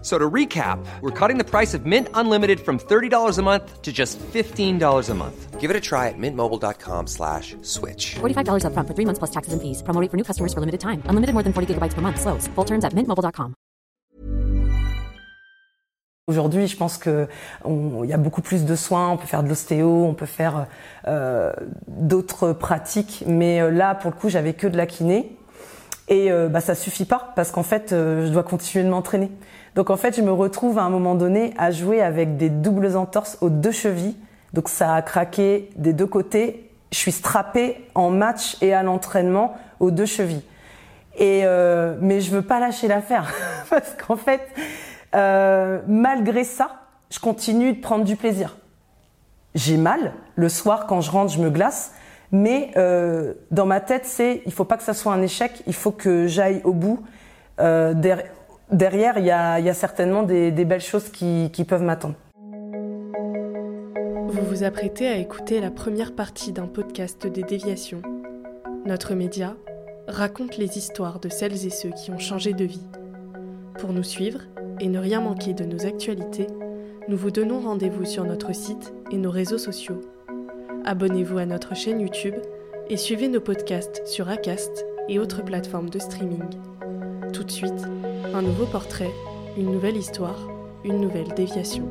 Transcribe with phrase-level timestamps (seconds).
[0.00, 3.92] So to recap, we're cutting the price of Mint Unlimited from $30 a month to
[3.92, 5.58] just $15 a month.
[5.58, 8.14] Give it a try at mintmobile.com slash switch.
[8.20, 9.82] $45 upfront for three months plus taxes and fees.
[9.82, 11.02] Promo rate for new customers for limited time.
[11.10, 12.20] Unlimited more than 40 gigabytes per month.
[12.20, 12.46] Slows.
[12.54, 13.54] Full terms at mintmobile.com.
[16.28, 17.26] Aujourd'hui, je pense que
[17.66, 19.08] il y a beaucoup plus de soins.
[19.08, 20.66] On peut faire de l'ostéo, on peut faire
[21.06, 21.52] euh,
[21.88, 23.24] d'autres pratiques.
[23.26, 25.38] Mais euh, là, pour le coup, j'avais que de la kiné.
[26.08, 29.30] Et euh, bah, ça suffit pas parce qu'en fait, euh, je dois continuer de m'entraîner.
[29.78, 32.96] Donc en fait, je me retrouve à un moment donné à jouer avec des doubles
[32.96, 34.16] entorses aux deux chevilles.
[34.52, 36.68] Donc ça a craqué des deux côtés.
[36.90, 40.42] Je suis strappée en match et à l'entraînement aux deux chevilles.
[41.16, 43.32] Et euh, mais je veux pas lâcher l'affaire
[43.70, 44.40] parce qu'en fait,
[45.14, 48.56] euh, malgré ça, je continue de prendre du plaisir.
[49.54, 51.92] J'ai mal le soir quand je rentre, je me glace,
[52.32, 55.74] mais euh, dans ma tête, c'est il faut pas que ça soit un échec, il
[55.74, 56.98] faut que j'aille au bout.
[57.60, 57.92] Euh,
[58.70, 62.14] derrière, il y a, certainement des, des belles choses qui, qui peuvent m'attendre.
[64.28, 68.02] Vous vous apprêtez à écouter la première partie d'un podcast des déviations.
[68.84, 69.56] Notre média
[70.06, 72.86] raconte les histoires de celles et ceux qui ont changé de vie.
[73.78, 74.40] Pour nous suivre
[74.80, 76.46] et ne rien manquer de nos actualités,
[77.08, 80.00] nous vous donnons rendez-vous sur notre site et nos réseaux sociaux.
[80.84, 82.34] Abonnez-vous à notre chaîne YouTube
[82.88, 86.44] et suivez nos podcasts sur Acast et autres plateformes de streaming.
[87.32, 87.84] Tout de suite,
[88.34, 89.10] un nouveau portrait,
[89.56, 90.48] une nouvelle histoire,
[90.84, 91.88] une nouvelle déviation.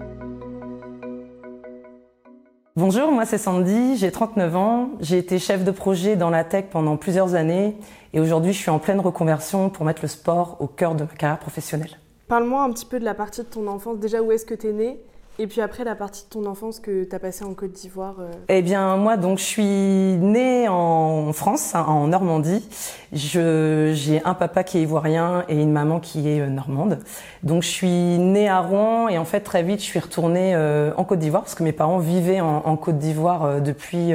[2.75, 6.65] Bonjour, moi c'est Sandy, j'ai 39 ans, j'ai été chef de projet dans la tech
[6.71, 7.77] pendant plusieurs années
[8.14, 11.09] et aujourd'hui je suis en pleine reconversion pour mettre le sport au cœur de ma
[11.09, 11.98] carrière professionnelle.
[12.27, 13.99] Parle-moi un petit peu de la partie de ton enfance.
[13.99, 14.99] Déjà, où est-ce que tu es né
[15.39, 18.15] Et puis après, la partie de ton enfance que tu as passée en Côte d'Ivoire.
[18.20, 18.31] euh.
[18.49, 22.67] Eh bien, moi, donc, je suis née en France, hein, en Normandie.
[23.14, 26.98] J'ai un papa qui est ivoirien et une maman qui est euh, normande.
[27.43, 30.92] Donc, je suis née à Rouen et en fait, très vite, je suis retournée euh,
[30.98, 34.14] en Côte d'Ivoire parce que mes parents vivaient en, en Côte d'Ivoire depuis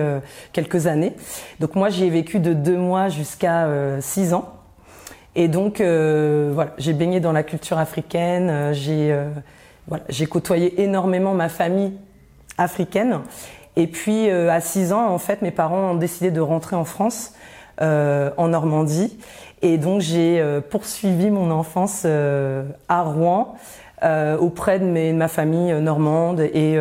[0.52, 1.12] quelques années.
[1.60, 3.68] Donc, moi, j'y ai vécu de deux mois jusqu'à
[4.00, 4.54] six ans.
[5.36, 8.72] Et donc, voilà, j'ai baigné dans la culture africaine.
[8.72, 9.16] j'ai,
[9.92, 11.92] voilà, j'ai côtoyé énormément ma famille
[12.56, 13.20] africaine.
[13.76, 16.86] Et puis, euh, à 6 ans, en fait, mes parents ont décidé de rentrer en
[16.86, 17.34] France,
[17.82, 19.18] euh, en Normandie.
[19.60, 23.54] Et donc, j'ai euh, poursuivi mon enfance à Rouen,
[24.40, 26.40] auprès de, mes- de ma famille normande.
[26.40, 26.78] Et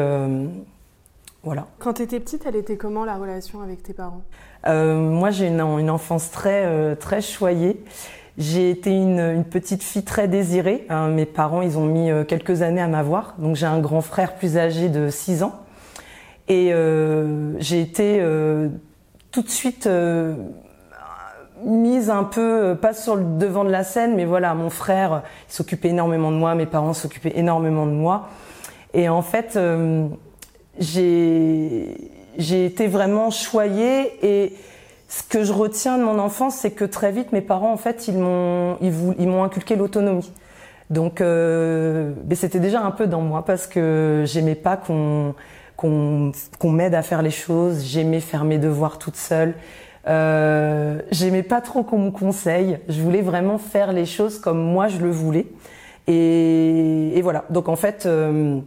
[1.43, 1.67] voilà.
[1.79, 4.21] Quand tu étais petite, elle était comment la relation avec tes parents?
[4.67, 7.83] Euh, moi, j'ai une, une enfance très, euh, très choyée.
[8.37, 10.85] J'ai été une, une petite fille très désirée.
[10.89, 11.09] hein.
[11.09, 13.35] mes parents, ils ont mis euh, quelques années à m'avoir.
[13.37, 15.53] Donc, j'ai un grand frère plus âgé de 6 ans.
[16.47, 18.69] Et euh, j'ai été euh,
[19.31, 20.33] tout de suite euh,
[21.63, 25.23] mise un peu, euh, pas sur le devant de la scène, mais voilà, mon frère,
[25.47, 28.29] s'occupait énormément de moi, mes parents s'occupaient énormément de moi.
[28.93, 30.07] Et en fait, euh,
[30.79, 31.95] j'ai
[32.37, 34.53] été vraiment choyée et
[35.11, 38.07] ce que je retiens de mon enfance, c'est que très vite, mes parents, en fait,
[38.07, 40.31] ils m'ont ils, m'ont inculqué l'autonomie.
[40.89, 45.35] Donc, euh, c'était déjà un peu dans moi parce que j'aimais pas qu'on
[45.75, 47.83] qu'on qu'on m'aide à faire les choses.
[47.83, 49.55] J'aimais faire mes devoirs toute seule.
[50.07, 52.79] Euh, j'aimais pas trop qu'on me conseille.
[52.87, 55.47] Je voulais vraiment faire les choses comme moi je le voulais.
[56.07, 57.43] Et, et voilà.
[57.49, 58.61] Donc en fait, euh,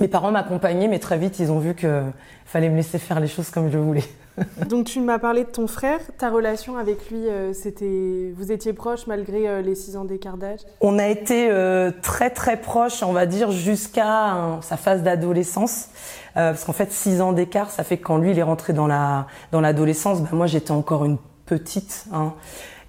[0.00, 2.02] mes parents m'accompagnaient, mais très vite ils ont vu que
[2.46, 4.04] fallait me laisser faire les choses comme je voulais.
[4.68, 8.72] Donc tu m'as parlé de ton frère, ta relation avec lui, euh, c'était, vous étiez
[8.72, 10.60] proches malgré euh, les 6 ans d'écart d'âge?
[10.80, 15.88] On a été euh, très très proches, on va dire, jusqu'à hein, sa phase d'adolescence.
[16.34, 18.86] Parce qu'en fait, six ans d'écart, ça fait que quand lui, il est rentré dans
[18.86, 22.06] la dans l'adolescence, bah, moi, j'étais encore une petite.
[22.10, 22.32] Hein.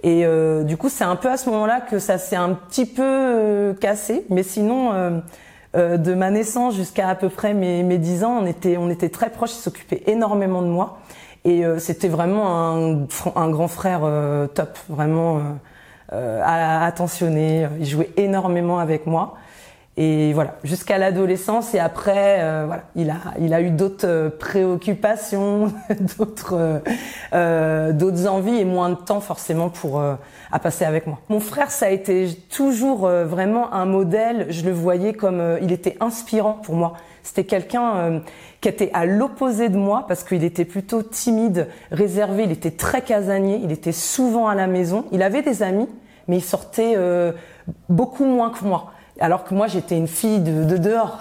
[0.02, 0.26] Et
[0.64, 4.26] du coup, c'est un peu à ce moment-là que ça s'est un petit peu cassé.
[4.30, 5.22] Mais sinon,
[5.74, 9.10] de ma naissance jusqu'à à peu près mes, mes 10 ans, on était, on était
[9.10, 9.52] très proches.
[9.52, 11.00] Il s'occupait énormément de moi.
[11.46, 15.42] Et euh, c'était vraiment un, un grand frère euh, top, vraiment euh,
[16.14, 16.42] euh,
[16.86, 17.68] attentionné.
[17.80, 19.36] Il jouait énormément avec moi.
[19.96, 24.30] Et voilà, jusqu'à l'adolescence et après, euh, voilà, il a, il a eu d'autres euh,
[24.32, 25.72] préoccupations,
[26.18, 26.82] d'autres,
[27.34, 31.20] euh, d'autres envies et moins de temps forcément pour à passer avec moi.
[31.30, 34.48] Mon frère, ça a été toujours vraiment un modèle.
[34.50, 36.94] Je le voyais comme, il était inspirant pour moi.
[37.24, 38.22] C'était quelqu'un
[38.62, 42.44] qui était à l'opposé de moi parce qu'il était plutôt timide, réservé.
[42.44, 43.62] Il était très casanier.
[43.64, 45.06] Il était souvent à la maison.
[45.12, 45.88] Il avait des amis,
[46.28, 46.98] mais il sortait
[47.90, 51.20] beaucoup moins que moi alors que moi j'étais une fille de, dehors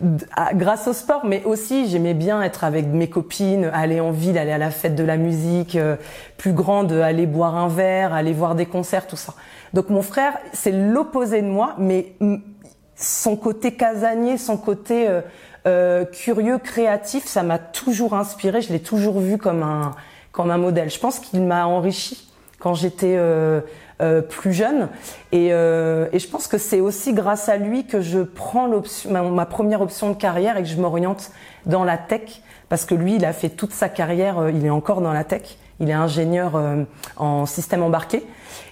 [0.54, 4.52] grâce au sport mais aussi j'aimais bien être avec mes copines aller en ville aller
[4.52, 5.96] à la fête de la musique euh,
[6.36, 9.34] plus grande aller boire un verre aller voir des concerts tout ça
[9.72, 12.12] donc mon frère c'est l'opposé de moi mais
[12.96, 15.20] son côté casanier son côté euh,
[15.66, 19.92] euh, curieux créatif ça m'a toujours inspiré je l'ai toujours vu comme un
[20.32, 23.16] comme un modèle je pense qu'il m'a enrichi quand j'étais
[24.02, 24.90] euh, plus jeune.
[25.32, 28.68] Et, euh, et, je pense que c'est aussi grâce à lui que je prends
[29.08, 31.30] ma, ma, première option de carrière et que je m'oriente
[31.64, 32.42] dans la tech.
[32.68, 35.24] Parce que lui, il a fait toute sa carrière, euh, il est encore dans la
[35.24, 35.56] tech.
[35.80, 36.58] Il est ingénieur
[37.16, 38.22] en système embarqué.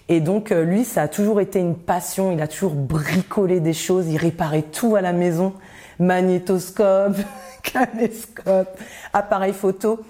[0.08, 2.32] Et donc lui, ça a toujours été une passion.
[2.32, 4.08] Il a toujours bricolé des choses.
[4.08, 5.54] Il réparait tout à la maison
[5.98, 7.16] magnétoscope,
[7.62, 8.78] caméscope,
[9.12, 10.00] appareil photo.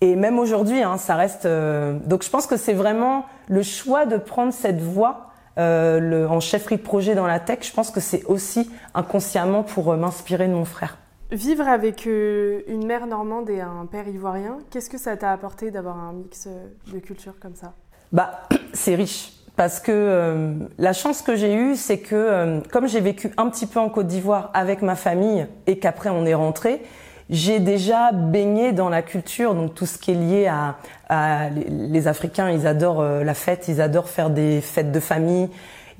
[0.00, 1.46] Et même aujourd'hui, hein, ça reste.
[1.46, 5.26] Euh, donc, je pense que c'est vraiment le choix de prendre cette voie
[5.58, 7.60] euh, en chefferie de projet dans la tech.
[7.62, 10.98] Je pense que c'est aussi inconsciemment pour euh, m'inspirer de mon frère.
[11.30, 15.70] Vivre avec euh, une mère normande et un père ivoirien, qu'est-ce que ça t'a apporté
[15.70, 16.46] d'avoir un mix
[16.92, 17.72] de culture comme ça?
[18.12, 18.42] Bah,
[18.72, 19.32] c'est riche.
[19.56, 23.80] Parce que la chance que j'ai eue, c'est que comme j'ai vécu un petit peu
[23.80, 26.82] en Côte d'Ivoire avec ma famille et qu'après on est rentré,
[27.30, 30.76] j'ai déjà baigné dans la culture, donc tout ce qui est lié à,
[31.08, 35.48] à les Africains, ils adorent euh, la fête, ils adorent faire des fêtes de famille.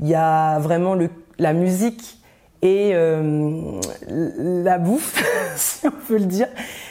[0.01, 2.19] Il y a vraiment le, la musique
[2.67, 5.23] et euh, la bouffe,
[5.57, 6.49] si on peut le dire.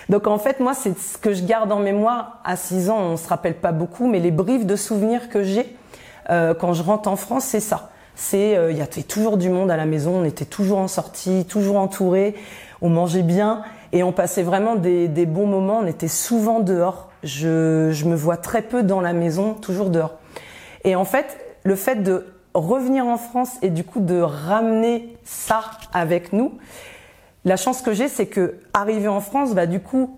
[0.07, 2.39] Donc en fait, moi, c'est ce que je garde en mémoire.
[2.45, 5.75] À 6 ans, on se rappelle pas beaucoup, mais les briefs de souvenirs que j'ai
[6.30, 7.92] euh, quand je rentre en France, c'est ça.
[8.16, 10.88] C'est euh, il y avait toujours du monde à la maison, on était toujours en
[10.88, 12.36] sortie, toujours entouré,
[12.81, 15.80] on mangeait bien et on passait vraiment des, bons moments.
[15.80, 17.10] On était souvent dehors.
[17.24, 20.19] Je, me vois très peu dans la maison, toujours dehors.
[20.86, 25.62] Et en fait, le fait de revenir en France et du coup de ramener ça
[25.94, 26.54] avec nous,
[27.44, 30.18] la chance que j'ai, c'est que arrivé en France, bah du coup,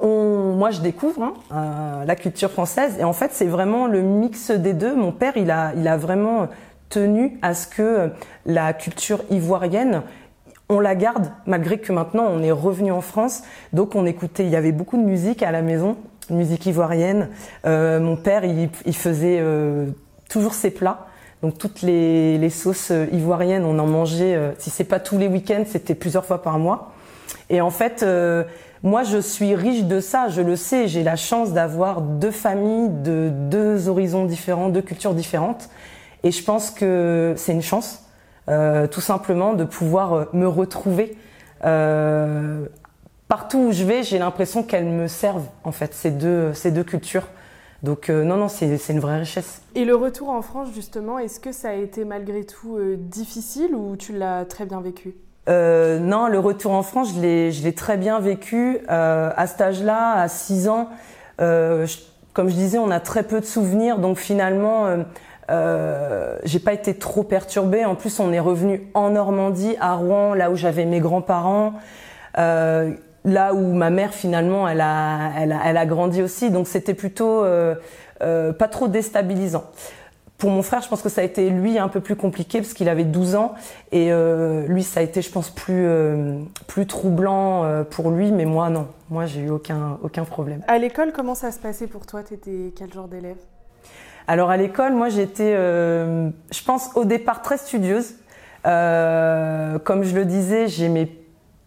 [0.00, 4.02] on, moi je découvre hein, euh, la culture française et en fait c'est vraiment le
[4.02, 4.94] mix des deux.
[4.94, 6.48] Mon père, il a, il a vraiment
[6.88, 8.10] tenu à ce que
[8.46, 10.02] la culture ivoirienne
[10.70, 13.42] on la garde malgré que maintenant on est revenu en France.
[13.74, 15.96] Donc on écoutait, il y avait beaucoup de musique à la maison,
[16.30, 17.28] musique ivoirienne.
[17.66, 19.86] Euh, mon père, il, faisait euh,
[20.30, 21.08] toujours ses plats.
[21.42, 24.38] Donc toutes les, sauces euh, ivoiriennes, on en mangeait.
[24.58, 26.92] si c'est pas tous les week-ends, c'était plusieurs fois par mois.
[27.48, 28.04] Et en fait,
[28.82, 30.28] moi, je suis riche de ça.
[30.28, 30.88] Je le sais.
[30.88, 35.68] J'ai la chance d'avoir deux familles de deux horizons différents, deux cultures différentes.
[36.22, 38.04] Et je pense que c'est une chance
[38.48, 41.16] euh, tout simplement de pouvoir euh, me retrouver.
[41.64, 42.66] Euh,
[43.28, 46.82] partout où je vais, j'ai l'impression qu'elles me servent, en fait, ces deux, ces deux
[46.82, 47.28] cultures.
[47.82, 49.62] Donc non, non, c'est une vraie richesse.
[49.74, 53.96] Et le retour en France, justement, est-ce que ça a été malgré tout difficile ou
[53.96, 55.14] tu l'as très bien vécu?
[55.48, 58.80] Non, le retour en France, je l'ai très bien vécu.
[58.88, 60.90] à cet âge-là, à 6 ans,
[61.38, 63.98] comme je disais, on a très peu de souvenirs.
[63.98, 65.04] Donc finalement,
[65.50, 67.84] euh, j'ai pas été trop perturbée.
[67.84, 71.74] En plus, on est revenu en Normandie, à Rouen, là où j'avais mes grands-parents,
[72.38, 72.92] euh,
[73.24, 76.50] là où ma mère finalement, elle a, elle a, elle a grandi aussi.
[76.50, 77.74] Donc c'était plutôt euh,
[78.22, 79.64] euh pas trop déstabilisant.
[80.38, 82.72] Pour mon frère, je pense que ça a été lui un peu plus compliqué parce
[82.72, 83.54] qu'il avait 12 ans
[83.92, 88.46] et euh, lui, ça a été, je pense, plus euh, plus troublant pour lui, mais
[88.46, 88.88] moi non.
[89.10, 90.62] Moi, j'ai eu aucun aucun problème.
[90.66, 92.22] À l'école, comment ça se passait pour toi?
[92.22, 93.36] T'étais quel genre d'élève?
[94.30, 98.14] Alors à l'école, moi j'étais, euh, je pense au départ très studieuse.
[98.64, 101.10] Euh, comme je le disais, j'aimais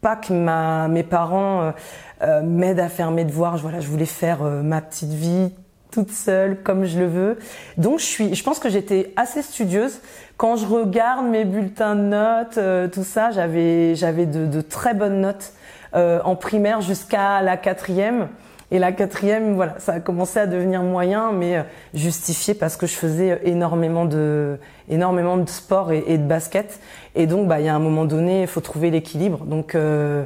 [0.04, 1.74] pas que ma, mes parents
[2.22, 3.58] euh, m'aident à faire mes devoirs.
[3.58, 5.52] Voilà, je voulais faire ma petite vie
[5.92, 7.40] toute seule, comme je le veux.
[7.78, 10.00] Donc je suis, je pense que j'étais assez studieuse.
[10.38, 15.22] Quand je regarde mes bulletins de notes, tout ça, j'avais, j'avais de, de, très bonnes
[15.22, 15.54] notes
[15.94, 18.28] en primaire jusqu'à la quatrième.
[18.74, 21.64] Et la quatrième, voilà, ça a commencé à devenir moyen, mais euh,
[21.94, 24.58] justifié parce que je faisais énormément de,
[24.90, 26.80] énormément de sport et, de basket.
[27.14, 29.46] Et donc, bah, il y a un moment donné, il faut trouver l'équilibre.
[29.46, 30.26] Donc, euh,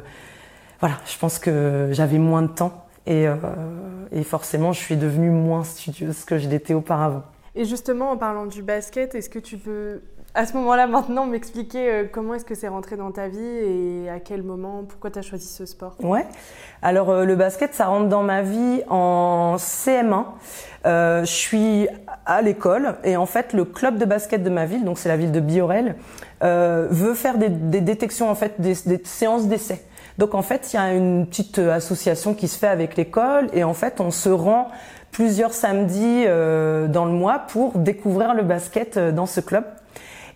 [0.80, 3.34] voilà, je pense que j'avais moins de temps et, euh,
[4.12, 7.24] et forcément, je suis devenue moins studieuse que je l'étais auparavant.
[7.54, 10.00] Et justement, en parlant du basket, est-ce que tu peux
[10.38, 14.08] À ce moment-là, maintenant, m'expliquer euh, comment est-ce que c'est rentré dans ta vie et
[14.08, 15.96] à quel moment, pourquoi tu as choisi ce sport?
[16.00, 16.24] Ouais.
[16.80, 20.26] Alors euh, le basket, ça rentre dans ma vie en CM1.
[20.86, 21.88] Euh, je suis
[22.24, 25.16] à l'école et en fait le club de basket de ma ville, donc c'est la
[25.16, 25.96] ville de Biorel,
[26.40, 29.82] veut faire des, détections en fait des, des séances d'essai.
[30.18, 33.64] Donc en fait il y a une petite association qui se fait avec l'école et
[33.64, 34.68] en fait on se rend
[35.10, 39.64] plusieurs samedis dans le mois pour découvrir le basket dans ce club.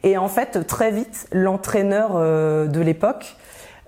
[0.03, 3.37] Et en fait, très vite, l'entraîneur euh, de l'époque,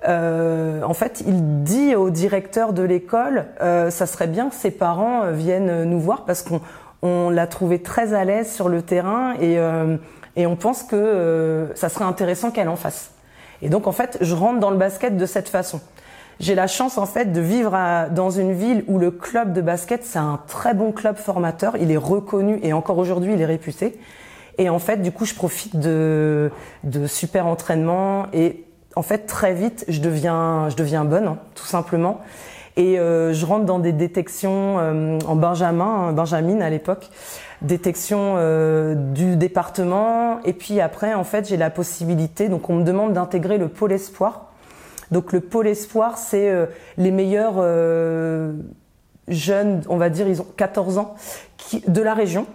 [0.07, 4.71] euh, en fait, il dit au directeur de l'école, euh, ça serait bien que ses
[4.71, 6.61] parents euh, viennent nous voir parce qu'on
[7.03, 9.97] on l'a trouvé très à l'aise sur le terrain et, euh,
[10.37, 13.13] et on pense que euh, ça serait intéressant qu'elle en fasse.
[13.63, 15.81] Et donc, en fait, je rentre dans le basket de cette façon.
[16.41, 19.61] J'ai la chance en fait de vivre à, dans une ville où le club de
[19.61, 21.77] basket c'est un très bon club formateur.
[21.77, 23.99] Il est reconnu et encore aujourd'hui il est réputé.
[24.59, 26.51] Et en fait, du coup, je profite de,
[27.07, 28.65] super entraînements et
[28.97, 32.21] en fait, très vite, je deviens, je deviens bonne, hein, tout simplement.
[32.77, 37.11] Et euh, je rentre dans des détections euh, en Benjamin, hein, Benjamin à l'époque,
[37.63, 40.41] détection euh, du département.
[40.45, 42.49] Et puis après, en fait, j'ai la possibilité.
[42.49, 44.47] Donc, on me demande d'intégrer le pôle espoir.
[45.11, 46.53] Donc, le pôle espoir, c'est
[46.97, 47.63] les meilleurs
[49.29, 51.15] jeunes, on va dire, ils ont 14 ans,
[51.87, 52.47] de la région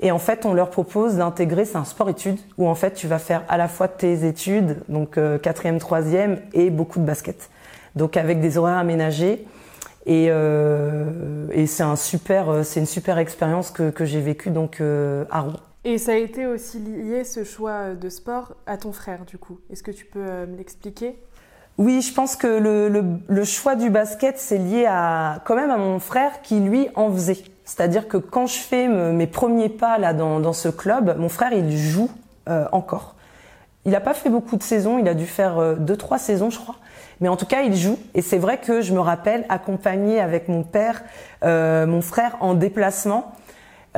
[0.00, 3.18] et en fait, on leur propose d'intégrer, c'est un sport-études, où en fait, tu vas
[3.18, 7.50] faire à la fois tes études, donc euh, quatrième, troisième, et beaucoup de basket.
[7.96, 9.46] Donc avec des horaires aménagés.
[10.06, 14.48] Et, euh, et c'est un super, euh, c'est une super expérience que, que j'ai vécue
[14.48, 15.60] donc euh, à Rouen.
[15.84, 19.58] Et ça a été aussi lié ce choix de sport à ton frère du coup.
[19.70, 21.18] Est-ce que tu peux me l'expliquer?
[21.76, 25.70] Oui, je pense que le, le, le choix du basket c'est lié à quand même
[25.70, 27.42] à mon frère qui lui en faisait.
[27.68, 31.76] C'est-à-dire que quand je fais mes premiers pas là dans, ce club, mon frère il
[31.76, 32.08] joue
[32.48, 33.14] euh, encore.
[33.84, 36.48] Il n'a pas fait beaucoup de saisons, il a dû faire euh, deux trois saisons
[36.48, 36.76] je crois.
[37.20, 40.48] Mais en tout cas il joue et c'est vrai que je me rappelle accompagner avec
[40.48, 41.02] mon père,
[41.44, 43.32] euh, mon frère en déplacement.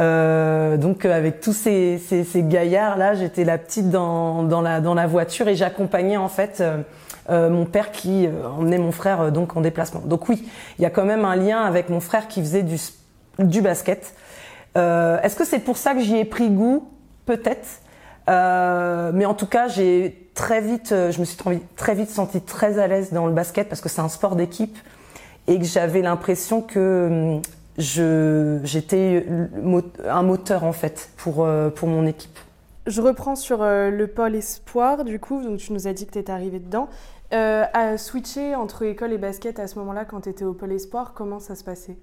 [0.00, 2.00] Euh, donc avec tous ces,
[2.35, 6.61] gaillards là, j'étais la petite dans, la, voiture et j'accompagnais en fait
[7.29, 10.00] mon père qui emmenait mon frère donc en déplacement.
[10.00, 10.49] Donc oui,
[10.81, 13.00] il y a quand même un lien avec mon frère qui faisait du sport
[13.49, 14.14] du basket.
[14.76, 16.88] Euh, Est-ce que c'est pour ça que j'y ai pris goût?
[17.26, 17.80] Peut-être.
[18.28, 21.37] Euh, mais en tout cas, j'ai très vite, je me suis
[21.76, 24.76] très vite sentie très à l'aise dans le basket parce que c'est un sport d'équipe
[25.47, 27.40] et que j'avais l'impression que
[27.78, 29.26] je j'étais
[30.06, 32.38] un moteur en fait pour euh, pour mon équipe.
[32.87, 36.12] Je reprends sur euh, le pôle espoir du coup, donc tu nous as dit que
[36.12, 36.88] tu étais arrivée dedans.
[37.32, 40.73] Euh, à switcher entre école et basket à ce moment-là quand tu étais au pôle
[40.73, 41.97] espoir, comment ça se passait?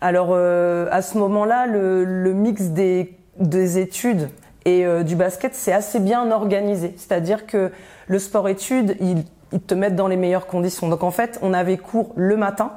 [0.00, 4.30] Alors euh, à ce moment-là, le, le, mix des, des études
[4.64, 6.94] et euh, du basket, c'est assez bien organisé.
[6.96, 7.72] C'est-à-dire que
[8.06, 9.24] le sport-études, ils,
[9.66, 10.88] te mettent dans les meilleures conditions.
[10.88, 12.70] Donc en fait, on avait cours le matin,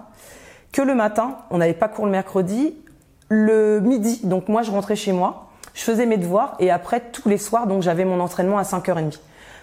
[0.71, 2.75] que le matin, on n'avait pas cours le mercredi,
[3.27, 4.21] le midi.
[4.23, 7.67] Donc moi, je rentrais chez moi, je faisais mes devoirs et après tous les soirs,
[7.67, 9.19] donc j'avais mon entraînement à 5h30.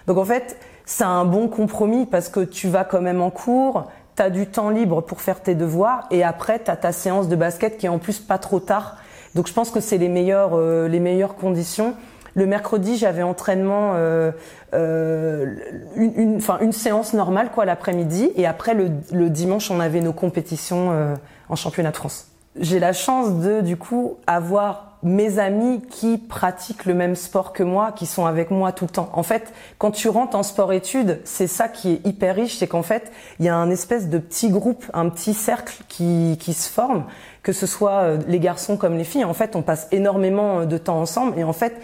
[0.06, 3.90] Donc en fait, c'est un bon compromis parce que tu vas quand même en cours,
[4.18, 7.28] tu as du temps libre pour faire tes devoirs et après tu as ta séance
[7.28, 8.96] de basket qui est en plus pas trop tard.
[9.36, 11.94] Donc je pense que c'est les meilleures euh, les meilleures conditions.
[12.34, 14.32] Le mercredi, j'avais entraînement euh,
[14.74, 15.54] euh,
[15.96, 20.12] une, une, une séance normale quoi l'après-midi et après le, le, dimanche, on avait nos
[20.12, 21.14] compétitions euh,
[21.48, 22.28] en championnat de France.
[22.60, 27.62] J'ai la chance de du coup avoir mes amis qui pratiquent le même sport que
[27.62, 29.10] moi, qui sont avec moi tout le temps.
[29.12, 32.82] En fait, quand tu rentres en sport-études, c'est ça qui est hyper riche, c'est qu'en
[32.82, 36.68] fait, il y a un espèce de petit groupe, un petit cercle qui, qui se
[36.68, 37.04] forme,
[37.42, 39.24] que ce soit les garçons comme les filles.
[39.24, 41.76] En fait, on passe énormément de temps ensemble et en fait,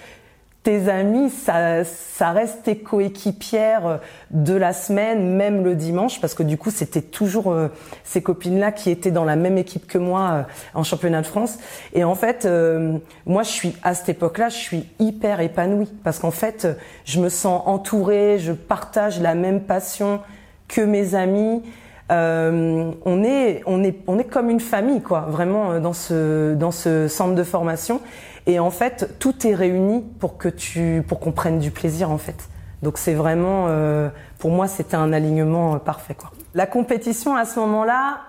[0.64, 6.42] tes amis, ça, ça reste tes coéquipières de la semaine, même le dimanche, parce que
[6.42, 7.68] du coup, c'était toujours euh,
[8.02, 10.42] ces copines-là qui étaient dans la même équipe que moi euh,
[10.72, 11.58] en championnat de France.
[11.92, 16.18] Et en fait, euh, moi, je suis à cette époque-là, je suis hyper épanouie, parce
[16.18, 16.66] qu'en fait,
[17.04, 20.20] je me sens entourée, je partage la même passion
[20.66, 21.62] que mes amis.
[22.10, 26.70] Euh, on est, on est, on est comme une famille, quoi, vraiment dans ce, dans
[26.70, 28.00] ce centre de formation.
[28.46, 32.18] Et en fait, tout est réuni pour que tu, pour qu'on prenne du plaisir en
[32.18, 32.48] fait.
[32.82, 36.30] Donc c'est vraiment, euh, pour moi, c'était un alignement euh, parfait quoi.
[36.54, 38.20] La compétition à ce moment-là,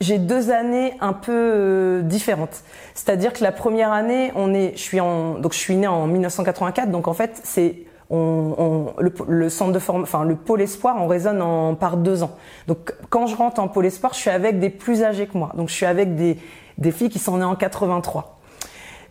[0.00, 2.62] j'ai deux années un peu euh, différentes.
[2.94, 6.06] C'est-à-dire que la première année, on est, je suis en, donc je suis née en
[6.06, 10.60] 1984, donc en fait c'est on, on, le, le, centre de forme, enfin le pôle
[10.60, 12.36] espoir, on raisonne en par deux ans.
[12.66, 15.52] Donc quand je rentre en pôle espoir, je suis avec des plus âgés que moi.
[15.56, 16.36] Donc je suis avec des
[16.76, 18.33] des filles qui sont nées en 83.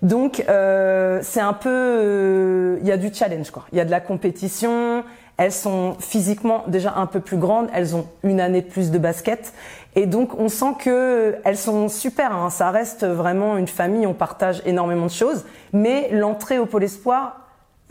[0.03, 3.65] Donc euh, c'est un peu, euh, il y a du challenge quoi.
[3.71, 5.03] Il y a de la compétition.
[5.37, 7.69] Elles sont physiquement déjà un peu plus grandes.
[7.73, 9.53] Elles ont une année de plus de basket.
[9.95, 12.35] Et donc on sent que elles sont super.
[12.35, 12.49] Hein.
[12.49, 14.05] Ça reste vraiment une famille.
[14.05, 15.45] On partage énormément de choses.
[15.71, 17.39] Mais l'entrée au pôle espoir,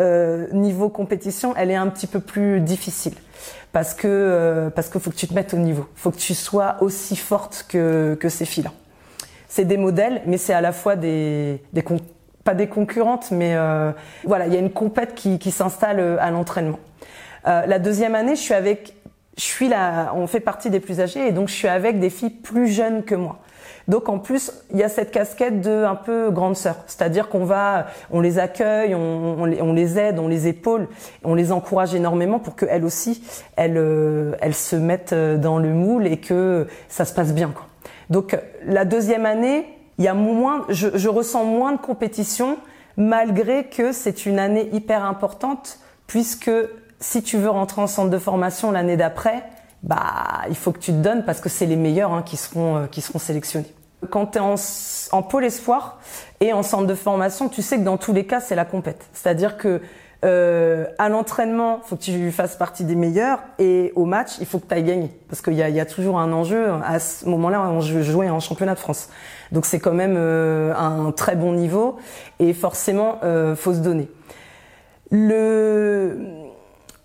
[0.00, 3.14] euh, niveau compétition, elle est un petit peu plus difficile
[3.72, 5.88] parce que euh, parce qu'il faut que tu te mettes au niveau.
[5.94, 8.72] Faut que tu sois aussi forte que que ces filles-là.
[9.54, 11.84] C'est des modèles, mais c'est à la fois des des
[12.42, 13.92] pas des concurrentes, mais euh,
[14.24, 16.78] voilà, il y a une compète qui, qui s'installe euh, à l'entraînement.
[17.46, 18.94] Euh, la deuxième année, je suis avec,
[19.36, 22.08] je suis là, on fait partie des plus âgés, et donc je suis avec des
[22.08, 23.40] filles plus jeunes que moi.
[23.88, 27.44] Donc en plus, il y a cette casquette de un peu grande sœur, c'est-à-dire qu'on
[27.44, 30.88] va, on les accueille, on, on, les, aide, on les épaule,
[31.24, 33.22] on les encourage énormément pour qu'elles aussi,
[33.56, 37.50] elles, euh, elles se mettent dans le moule et que ça se passe bien.
[37.54, 37.66] Quoi.
[38.10, 39.66] Donc la deuxième année,
[39.98, 42.56] il y a moins, je, je ressens moins de compétition,
[42.96, 46.50] malgré que c'est une année hyper importante, puisque
[47.00, 49.42] si tu veux rentrer en centre de formation l'année d'après,
[49.82, 52.76] bah il faut que tu te donnes parce que c'est les meilleurs hein, qui seront
[52.76, 53.72] euh, qui seront sélectionnés.
[54.10, 54.54] Quand tu es en,
[55.12, 56.00] en, pôle espoir
[56.40, 59.08] et en centre de formation, tu sais que dans tous les cas c'est la compète.
[59.12, 59.80] C'est-à-dire que
[60.24, 64.60] euh, à l'entraînement, faut que tu fasses partie des meilleurs et au match, il faut
[64.60, 66.68] que tu ailles gagner parce qu'il y a, y a, toujours un enjeu.
[66.84, 69.08] À ce moment-là, on jouait en championnat de France,
[69.50, 71.96] donc c'est quand même euh, un très bon niveau
[72.38, 74.08] et forcément, euh, faut se donner.
[75.10, 76.16] Le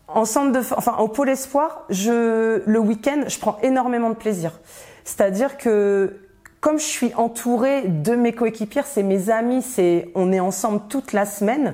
[0.08, 4.60] en centre de, enfin au pôle espoir, je le week-end, je prends énormément de plaisir.
[5.04, 6.20] C'est-à-dire que
[6.62, 11.14] comme je suis entourée de mes coéquipières, c'est mes amis, c'est on est ensemble toute
[11.14, 11.74] la semaine.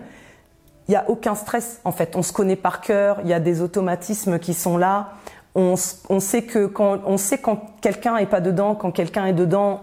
[0.87, 2.15] Il y a aucun stress en fait.
[2.15, 3.19] On se connaît par cœur.
[3.23, 5.13] Il y a des automatismes qui sont là.
[5.55, 5.75] On,
[6.09, 9.81] on sait que quand on sait quand quelqu'un est pas dedans, quand quelqu'un est dedans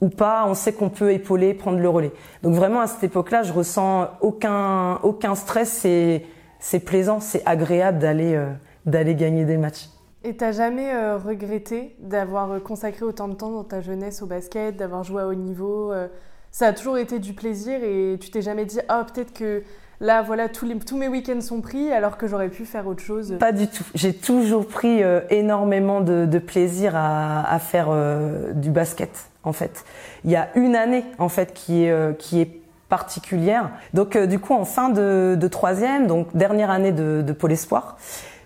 [0.00, 2.12] ou pas, on sait qu'on peut épauler, prendre le relais.
[2.42, 5.84] Donc vraiment à cette époque-là, je ressens aucun aucun stress.
[5.84, 6.26] Et
[6.58, 8.50] c'est plaisant, c'est agréable d'aller euh,
[8.84, 9.88] d'aller gagner des matchs.
[10.24, 14.26] Et t'as jamais euh, regretté d'avoir euh, consacré autant de temps dans ta jeunesse au
[14.26, 15.92] basket, d'avoir joué à haut niveau
[16.50, 19.62] Ça a toujours été du plaisir et tu t'es jamais dit ah peut-être que
[20.02, 20.66] là voilà tous,
[20.96, 23.36] mes week-ends sont pris alors que j'aurais pu faire autre chose.
[23.40, 23.84] Pas du tout.
[23.94, 29.86] J'ai toujours pris euh, énormément de, plaisir à, faire euh, du basket en fait.
[30.24, 31.92] Il y a une année en fait qui est
[32.34, 32.62] est
[32.92, 33.70] particulière.
[33.94, 37.96] Donc euh, du coup en fin de, troisième, donc dernière année de, Pôle Espoir,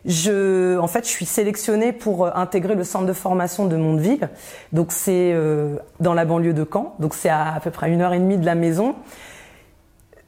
[0.05, 4.29] je, en fait, je suis sélectionnée pour intégrer le centre de formation de Mondeville.
[4.73, 6.95] Donc c'est euh, dans la banlieue de Caen.
[7.01, 8.95] Donc c'est à à peu près une heure et demie de la maison.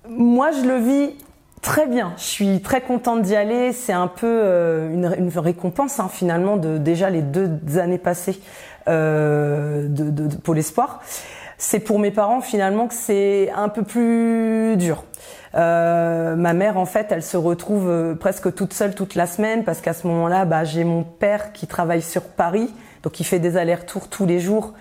[0.08, 1.10] Moi, je le vis
[1.62, 2.12] très bien.
[2.16, 3.72] Je suis très contente d'y aller.
[3.72, 8.40] C'est un peu euh, une, une, récompense hein, finalement de déjà les deux années passées
[8.88, 11.00] euh, de, de, de Pôle Espoir
[11.58, 15.02] c'est pour mes parents finalement que c'est un peu plus dur.
[15.54, 19.64] Euh, ma mère en fait, elle se retrouve euh, presque toute seule toute la semaine
[19.64, 23.40] parce qu'à ce moment-là, bah, j'ai mon père qui travaille sur Paris, donc il fait
[23.40, 24.72] des allers-retours tous les jours.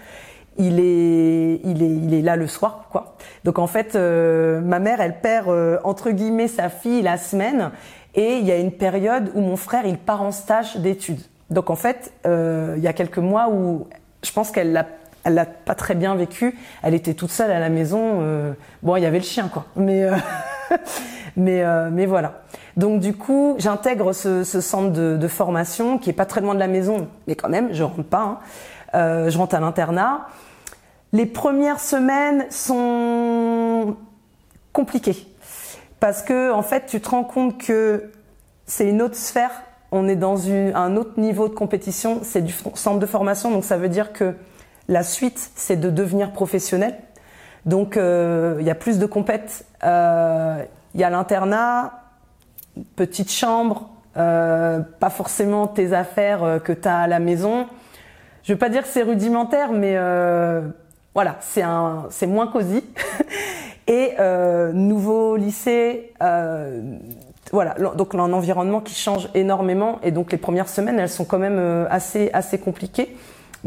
[0.58, 3.16] Il est, il est, il est là le soir, quoi.
[3.44, 7.72] Donc en fait, euh, ma mère, elle perd euh, entre guillemets sa fille la semaine,
[8.16, 11.22] et il y a une période où mon frère, il part en stage d'études.
[11.50, 13.88] Donc en fait, euh, il y a quelques mois où
[14.24, 14.86] je pense qu'elle l'a
[15.24, 16.58] elle l'a pas très bien vécu.
[16.82, 18.20] Elle était toute seule à la maison.
[18.22, 19.66] Euh, bon, il y avait le chien, quoi.
[19.76, 20.16] Mais euh,
[21.38, 22.42] mais euh, mais voilà.
[22.76, 26.60] Donc du coup, j'intègre ce, ce, centre de, formation qui est pas très loin de
[26.60, 28.22] la maison, mais quand même, je rentre pas.
[28.22, 28.40] Hein.
[28.96, 30.28] Euh, je rentre à l'internat.
[31.14, 33.96] Les premières semaines sont
[34.74, 35.28] compliquées
[36.00, 38.12] parce que en fait, tu te rends compte que
[38.66, 39.52] c'est une autre sphère.
[39.92, 42.20] On est dans un autre niveau de compétition.
[42.24, 44.36] C'est du centre de formation, donc ça veut dire que
[44.90, 46.96] la suite, c'est de devenir professionnel.
[47.66, 49.66] Donc, euh, il y a plus de compètes.
[49.84, 51.94] Euh, il y a l'internat,
[52.96, 57.68] petite chambre, euh, pas forcément tes affaires euh, que tu as à la maison.
[58.44, 60.62] Je veux pas dire que c'est rudimentaire, mais euh,
[61.14, 62.84] voilà, c'est un, c'est moins cosy.
[63.88, 66.14] Et euh, nouveau lycée,
[67.52, 70.00] voilà, donc un environnement qui change énormément.
[70.04, 73.16] Et donc les premières semaines, elles sont quand même assez assez compliquées.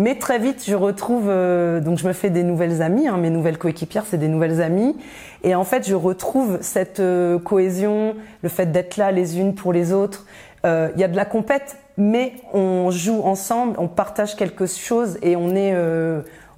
[0.00, 3.28] Mais très vite, je retrouve, euh, donc je me fais des nouvelles amies, hein, mes
[3.28, 4.96] nouvelles coéquipières, c'est des nouvelles amies,
[5.44, 9.74] et en fait, je retrouve cette euh, cohésion, le fait d'être là les unes pour
[9.74, 10.24] les autres.
[10.64, 15.18] Il euh, y a de la compète, mais on joue ensemble, on partage quelque chose,
[15.20, 15.76] et on est,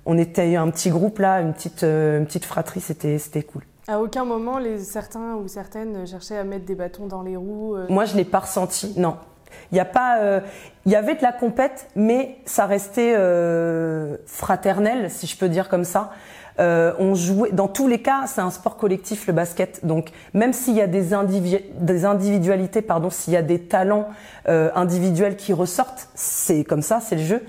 [0.06, 3.62] on était un petit groupe là, une petite, une petite fratrie, c'était, c'était cool.
[3.88, 7.74] À aucun moment, les certains ou certaines cherchaient à mettre des bâtons dans les roues.
[7.88, 9.16] Moi, je l'ai pas ressenti, non.
[9.70, 10.40] Il y a pas, il euh,
[10.86, 15.84] y avait de la compète, mais ça restait euh, fraternel, si je peux dire comme
[15.84, 16.12] ça.
[16.60, 19.84] Euh, on jouait, dans tous les cas, c'est un sport collectif le basket.
[19.86, 21.10] Donc même s'il y a des,
[21.80, 24.08] des individualités, pardon, s'il y a des talents
[24.46, 27.42] individuels qui ressortent, c'est comme ça, c'est le jeu.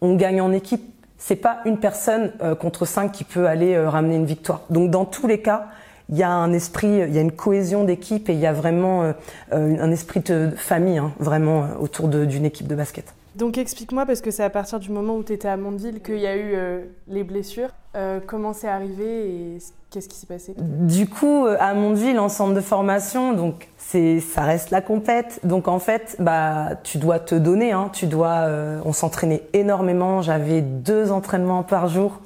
[0.00, 0.92] On gagne en équipe.
[1.18, 4.62] C'est pas une personne contre cinq qui peut aller ramener une victoire.
[4.70, 5.66] Donc dans tous les cas,
[6.08, 8.52] il y a un esprit, il y a une cohésion d'équipe et il y a
[8.52, 9.12] vraiment euh,
[9.50, 13.12] un esprit de famille, hein, vraiment autour d'une équipe de basket.
[13.36, 16.18] Donc explique-moi, parce que c'est à partir du moment où tu étais à Mondeville qu'il
[16.18, 17.68] y a eu euh, les blessures.
[17.94, 19.58] Euh, comment c'est arrivé et
[19.90, 20.54] qu'est-ce qui s'est passé?
[20.56, 25.40] Du coup, euh, à Mondeville, en centre de formation, donc c'est, ça reste la compète.
[25.44, 27.72] Donc en fait, bah, tu dois te donner.
[27.72, 28.48] Hein, tu dois.
[28.86, 30.22] on s'entraînait énormément.
[30.22, 32.20] J'avais deux entraînements par jour.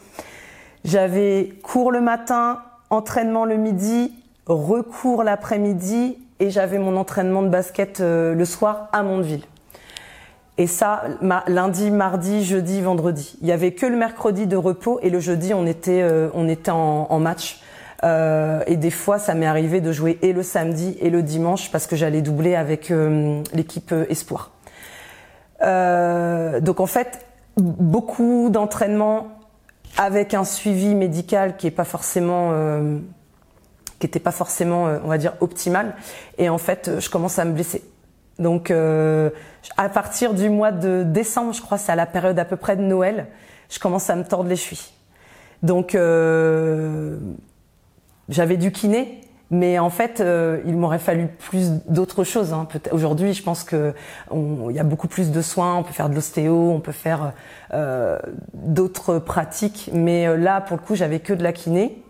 [0.84, 2.60] J'avais cours le matin,
[2.90, 4.12] entraînement le midi,
[4.46, 9.44] recours l'après-midi, et j'avais mon entraînement de basket le soir à Mondeville.
[10.60, 11.04] Et ça,
[11.46, 13.34] lundi, mardi, jeudi, vendredi.
[13.40, 16.50] Il y avait que le mercredi de repos et le jeudi, on était, euh, on
[16.50, 17.62] était en, match.
[18.04, 21.72] Euh, et des fois, ça m'est arrivé de jouer et le samedi et le dimanche
[21.72, 24.50] parce que j'allais doubler avec euh, l'équipe Espoir.
[25.62, 27.24] donc en fait,
[27.56, 29.28] beaucoup d'entraînement
[29.96, 32.52] avec un suivi médical qui est pas forcément
[33.98, 35.94] qui n'était pas forcément, on va dire, optimal.
[36.38, 37.82] Et en fait, je commence à me blesser.
[38.40, 39.30] Donc euh,
[39.76, 42.74] à partir du mois de décembre, je crois, c'est à la période à peu près
[42.74, 43.26] de Noël,
[43.68, 44.92] je commence à me tordre les chevilles.
[45.62, 47.18] Donc euh,
[48.30, 52.52] j'avais du kiné, mais en fait, euh, il m'aurait fallu plus d'autres choses.
[52.52, 52.68] Hein.
[52.92, 53.92] Aujourd'hui, je pense que
[54.32, 55.76] il y a beaucoup plus de soins.
[55.76, 57.32] On peut faire de l'ostéo, on peut faire
[57.74, 58.18] euh,
[58.54, 59.90] d'autres pratiques.
[59.92, 62.02] Mais euh, là, pour le coup, j'avais que de la kiné.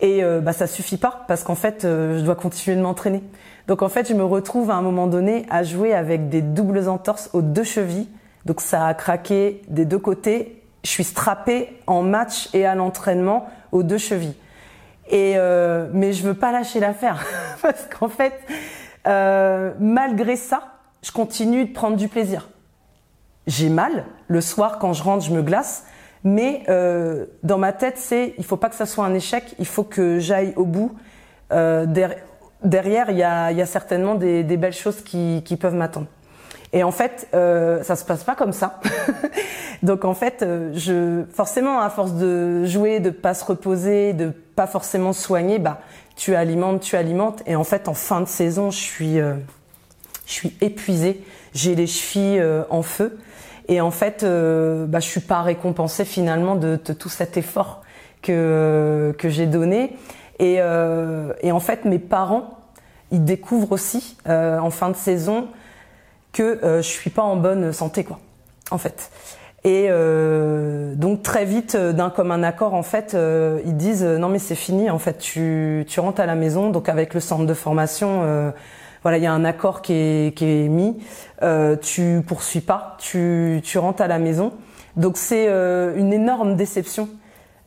[0.00, 3.22] Et bah ça suffit pas parce qu'en fait, je dois continuer de m'entraîner.
[3.66, 6.86] Donc en fait, je me retrouve à un moment donné à jouer avec des doubles
[6.90, 8.06] entorses aux deux chevilles.
[8.44, 10.62] Donc ça a craqué des deux côtés.
[10.84, 14.36] Je suis strappée en match et à l'entraînement aux deux chevilles.
[15.08, 17.24] Et euh, mais je veux pas lâcher l'affaire
[17.62, 18.34] parce qu'en fait,
[19.06, 22.48] euh, malgré ça, je continue de prendre du plaisir.
[23.46, 25.84] J'ai mal le soir quand je rentre, je me glace,
[26.24, 29.66] mais euh, dans ma tête, c'est il faut pas que ça soit un échec, il
[29.66, 30.96] faut que j'aille au bout.
[31.52, 31.86] Euh,
[32.64, 36.08] derrière, il y a, certainement des, belles choses qui, peuvent m'attendre.
[36.76, 38.80] Et en fait, euh, ça se passe pas comme ça.
[39.82, 44.28] Donc en fait, euh, je forcément à force de jouer, de pas se reposer, de
[44.28, 45.80] pas forcément soigner, bah
[46.16, 47.42] tu alimentes, tu alimentes.
[47.46, 49.36] Et en fait, en fin de saison, je suis, euh,
[50.26, 51.24] je suis épuisée.
[51.54, 53.18] J'ai les chevilles euh, en feu.
[53.68, 57.82] Et en fait, bah, je suis pas récompensée finalement de, tout cet effort
[58.22, 59.96] que que j'ai donné.
[60.38, 62.58] Et, euh, et, en fait, mes parents,
[63.10, 65.48] ils découvrent aussi euh, en fin de saison
[66.36, 68.18] que euh, je suis pas en bonne santé, quoi.
[68.70, 69.10] En fait.
[69.64, 73.16] Et euh, donc très vite, euh, d'un commun accord, en fait,
[73.64, 74.90] ils disent non mais c'est fini.
[74.90, 76.70] En fait, tu, tu rentres à la maison.
[76.70, 78.52] Donc avec le centre de formation,
[79.02, 80.98] voilà, il y a un accord qui est, qui est mis.
[81.80, 84.52] tu poursuis pas, tu, tu rentres à la maison.
[84.96, 87.08] Donc c'est une énorme déception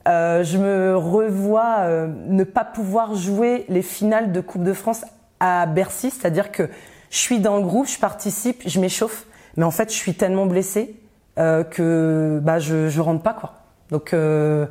[0.05, 1.86] je me revois
[2.27, 5.05] ne pas pouvoir jouer les finales de Coupe de France
[5.39, 6.69] à Bercy, c'est-à-dire que
[7.10, 9.26] je suis dans le groupe, je participe, je m'échauffe,
[9.58, 10.95] mais en fait je suis tellement blessée
[11.38, 13.54] euh, que bah je je rentre pas quoi.
[13.91, 14.67] Donc je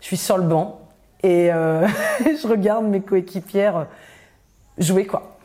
[0.00, 0.80] suis sur le banc
[1.22, 3.86] et je regarde mes coéquipières
[4.78, 5.36] jouer quoi.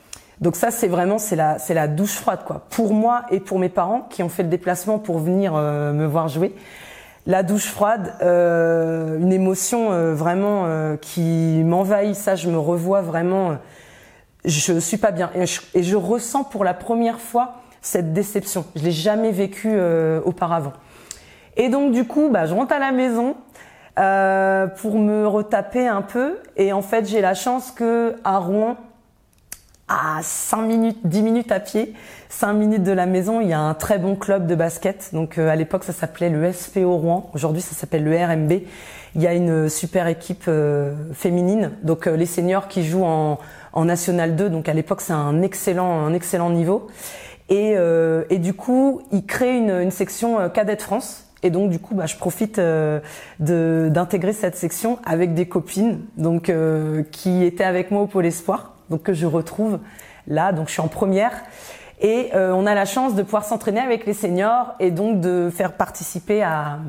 [0.42, 3.58] Donc ça c'est vraiment c'est la c'est la douche froide quoi pour moi et pour
[3.58, 6.54] mes parents qui ont fait le déplacement pour venir me voir jouer
[7.30, 12.16] la douche froide, euh, une émotion euh, vraiment euh, qui m'envahit.
[12.16, 13.58] Ça, je me revois vraiment.
[14.46, 18.66] Je suis pas bien et je, ressens pour la première fois cette déception.
[18.76, 19.78] Je l'ai jamais vécu
[20.26, 20.74] auparavant.
[21.58, 23.36] Et donc du coup, bah, je rentre à la maison
[23.96, 26.40] pour me retaper un peu.
[26.56, 28.78] Et en fait, j'ai la chance que à Rouen,
[29.90, 31.94] à 5 minutes, 10 minutes à pied,
[32.30, 35.10] 5 minutes de la maison, il y a un très bon club de basket.
[35.14, 37.30] Donc euh, à l'époque, ça s'appelait le SPO Rouen.
[37.34, 38.52] Aujourd'hui, ça s'appelle le RMB.
[39.16, 41.72] Il y a une super équipe euh, féminine.
[41.82, 43.40] Donc euh, les seniors qui jouent en,
[43.74, 44.50] en National 2.
[44.50, 46.88] Donc à l'époque, c'est un excellent, un excellent niveau.
[47.50, 47.76] Et,
[48.30, 51.26] et du coup, ils créent une, une section cadette France.
[51.42, 52.62] Et donc du coup, bah, je profite
[53.40, 56.52] d'intégrer cette section avec des copines, donc
[57.12, 59.80] qui étaient avec moi au pôle espoir donc que je retrouve
[60.28, 60.52] là.
[60.52, 61.44] Donc je suis en première.
[62.02, 65.50] Et euh, on a la chance de pouvoir s'entraîner avec les seniors et donc de
[65.54, 66.80] faire participer à,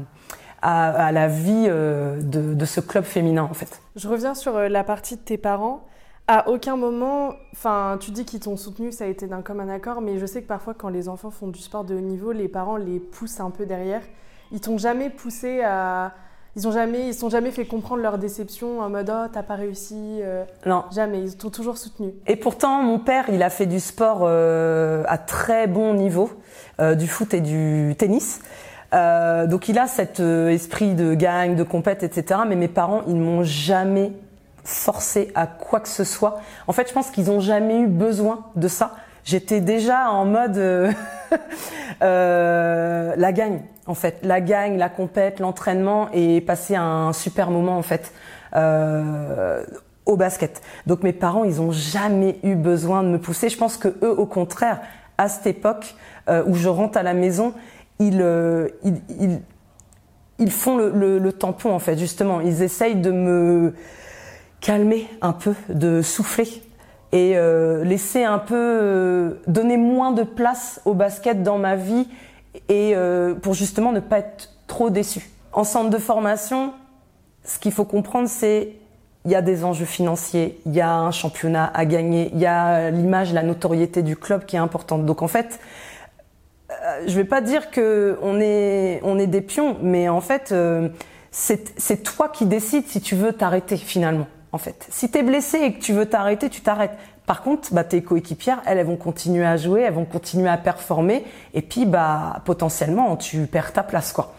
[0.63, 3.81] la vie euh, de, de, ce club féminin en fait.
[3.97, 5.85] Je reviens sur euh, la partie de tes parents.
[6.33, 10.01] À aucun moment, enfin, tu dis qu'ils t'ont soutenu, ça a été d'un commun accord,
[10.01, 12.47] mais je sais que parfois, quand les enfants font du sport de haut niveau, les
[12.47, 14.03] parents les poussent un peu derrière.
[14.53, 16.13] Ils t'ont jamais poussé à,
[16.55, 19.57] Ils ont jamais, ils sont jamais fait comprendre leur déception en mode oh t'as pas
[19.57, 20.21] réussi.
[20.23, 20.85] euh, Non.
[20.93, 21.21] Jamais.
[21.21, 22.13] Ils t'ont toujours soutenu.
[22.29, 26.31] Et pourtant, mon père, il a fait du sport euh, à très bon niveau,
[26.81, 28.41] euh, du foot et du tennis.
[28.93, 32.43] Donc il a cet esprit de gagne, de compète, etc.
[32.47, 34.13] Mais mes parents, ils m'ont jamais
[34.65, 36.41] forcé à quoi que ce soit.
[36.67, 38.97] En fait, je pense qu'ils ont jamais eu besoin de ça.
[39.25, 40.91] J'étais déjà en mode euh,
[42.03, 47.77] euh, la gagne, en fait, la gagne, la compète, l'entraînement et passer un super moment
[47.77, 48.13] en fait.
[48.57, 49.63] Euh,
[50.07, 50.61] au basket.
[50.87, 53.49] Donc mes parents, ils ont jamais eu besoin de me pousser.
[53.49, 54.81] Je pense que eux, au contraire,
[55.19, 55.95] à cette époque
[56.29, 57.55] euh, où je rentre à la maison,
[58.01, 59.41] ils, euh, ils, ils,
[60.39, 61.97] ils font le, le, le tampon en fait.
[61.99, 63.75] Justement, ils essayent de me
[64.61, 66.63] calmer un peu, de souffler
[67.13, 72.07] et euh, laisser un peu euh, donner moins de place au basket dans ma vie
[72.69, 75.31] et euh, pour justement ne pas être trop déçu.
[75.53, 76.73] En centre de formation,
[77.45, 78.75] ce qu'il faut comprendre, c'est
[79.25, 82.47] il y a des enjeux financiers, il y a un championnat à gagner, il y
[82.47, 85.05] a l'image, la notoriété du club qui est importante.
[85.05, 85.61] Donc en fait,
[86.71, 90.53] euh, je vais pas dire que on est on est des pions, mais en fait,
[90.53, 90.89] euh,
[91.31, 94.27] c'est c'est toi qui décides si tu veux t'arrêter finalement.
[94.53, 96.97] En fait, si t'es blessé et que tu veux t'arrêter, tu t'arrêtes.
[97.27, 100.57] Par contre, bah, tes coéquipières, elles, elles vont continuer à jouer, elles vont continuer à
[100.57, 104.35] performer, et puis bah potentiellement tu perds ta place quoi.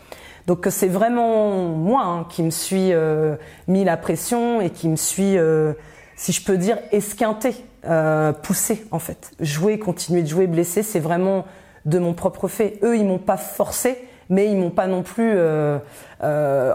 [0.48, 3.36] Donc c'est vraiment moi hein, qui me suis euh,
[3.68, 5.74] mis la pression et qui me suis, euh,
[6.18, 9.32] si je peux dire, esquinté, euh, poussé en fait.
[9.40, 11.46] Jouer, continuer de jouer blessé, c'est vraiment
[11.86, 12.80] de mon propre fait.
[12.84, 13.98] Eux, ils m'ont pas forcé,
[14.30, 15.80] mais ils m'ont pas non plus euh,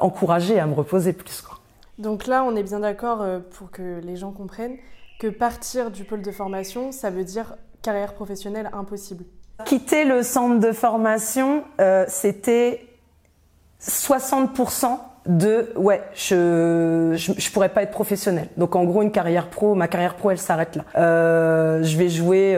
[0.01, 1.43] encouragé à me reposer plus.
[1.99, 4.77] Donc là, on est bien d'accord euh, pour que les gens comprennent
[5.19, 9.25] que partir du pôle de formation, ça veut dire carrière professionnelle impossible.
[9.65, 12.87] Quitter le centre de formation, euh, c'était
[13.81, 18.49] 60% de ouais, je, je pourrais pas être professionnel.
[18.59, 20.85] Donc en gros une carrière pro, ma carrière pro elle s'arrête là.
[20.97, 22.55] Euh, je vais jouer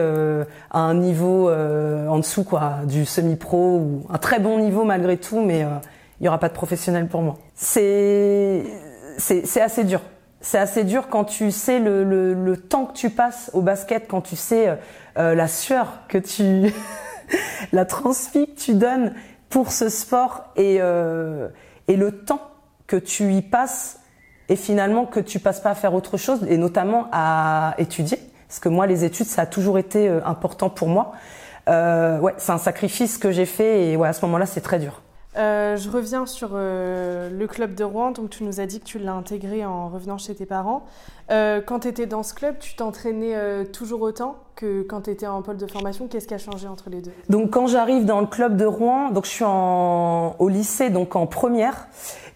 [0.69, 5.41] à un niveau en dessous quoi, du semi-pro ou un très bon niveau malgré tout,
[5.41, 5.65] mais
[6.19, 7.39] il y aura pas de professionnel pour moi.
[7.55, 8.65] C'est
[9.19, 10.01] c'est assez dur.
[10.41, 14.07] C'est assez dur quand tu sais le, le, le temps que tu passes au basket,
[14.07, 14.79] quand tu sais
[15.17, 16.73] euh, la sueur que tu
[17.73, 19.13] la transpi que tu donnes
[19.49, 21.49] pour ce sport et, euh,
[21.87, 22.41] et le temps
[22.87, 23.99] que tu y passes
[24.47, 28.19] et finalement que tu passes pas à faire autre chose et notamment à étudier.
[28.47, 31.11] Parce que moi les études ça a toujours été euh, important pour moi.
[31.67, 34.79] Euh, ouais c'est un sacrifice que j'ai fait et ouais à ce moment-là c'est très
[34.79, 35.01] dur
[35.37, 38.11] Euh, je reviens sur euh, le club de Rouen.
[38.11, 40.85] Donc, tu nous as dit que tu l'as intégré en revenant chez tes parents.
[41.29, 45.27] Euh, quand tu étais dans ce club, tu t'entraînais toujours autant que quand tu étais
[45.27, 46.07] en pôle de formation.
[46.07, 47.11] Qu'est-ce qui a changé entre les deux?
[47.29, 51.27] Donc quand j'arrive dans le club de Rouen, donc je suis au lycée, donc en
[51.27, 51.87] première,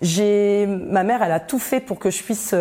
[0.01, 2.53] j'ai ma mère, elle a tout fait pour que je puisse,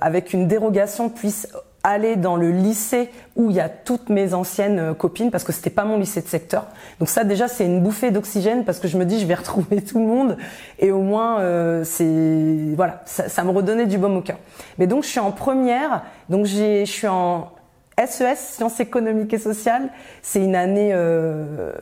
[0.00, 1.46] avec une dérogation, puisse
[1.88, 5.52] aller dans le lycée où il y a toutes mes anciennes euh, copines parce que
[5.52, 6.66] c'était pas mon lycée de secteur.
[6.98, 9.80] Donc ça déjà c'est une bouffée d'oxygène parce que je me dis je vais retrouver
[9.80, 10.36] tout le monde
[10.78, 14.36] et au moins euh, c'est voilà ça, me redonnait du baume au cœur.
[14.76, 17.52] Mais donc je suis en première, donc j'ai je suis en
[17.98, 19.88] SES, sciences économiques et sociales.
[20.20, 21.72] C'est une année euh,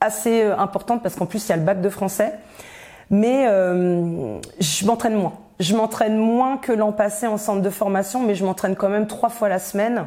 [0.00, 2.34] assez importante parce qu'en plus il y a le bac de français.
[3.12, 3.46] Mais
[4.60, 5.32] je m'entraîne moins.
[5.60, 9.06] Je m'entraîne moins que l'an passé en centre de formation, mais je m'entraîne quand même
[9.06, 10.06] trois fois la semaine.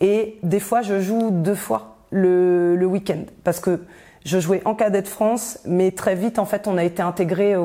[0.00, 3.22] Et des fois, je joue deux fois le, le week-end.
[3.42, 3.80] Parce que
[4.26, 7.56] je jouais en cadet de France, mais très vite, en fait, on a été intégré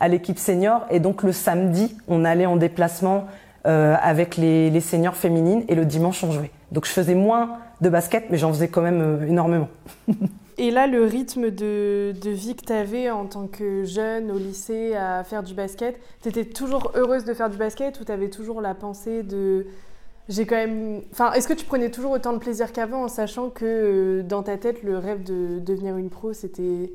[0.00, 0.86] à l'équipe senior.
[0.90, 3.26] Et donc, le samedi, on allait en déplacement
[3.66, 5.64] euh, avec les, les seniors féminines.
[5.68, 6.50] Et le dimanche, on jouait.
[6.72, 9.68] Donc, je faisais moins de basket, mais j'en faisais quand même euh, énormément.
[10.58, 14.38] Et là, le rythme de, de vie que tu avais en tant que jeune au
[14.38, 18.12] lycée à faire du basket, tu étais toujours heureuse de faire du basket ou tu
[18.12, 19.66] avais toujours la pensée de.
[20.28, 21.02] J'ai quand même.
[21.12, 24.42] Enfin, est-ce que tu prenais toujours autant de plaisir qu'avant en sachant que euh, dans
[24.42, 26.90] ta tête, le rêve de devenir une pro, c'était,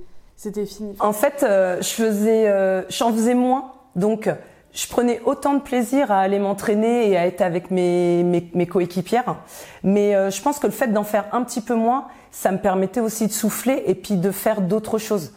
[0.65, 0.95] fini?
[0.99, 4.27] En fait, euh, je faisais, euh, j'en faisais moins, donc
[4.73, 8.67] je prenais autant de plaisir à aller m'entraîner et à être avec mes, mes, mes
[8.67, 9.35] coéquipières.
[9.83, 12.57] Mais euh, je pense que le fait d'en faire un petit peu moins, ça me
[12.57, 15.33] permettait aussi de souffler et puis de faire d'autres choses.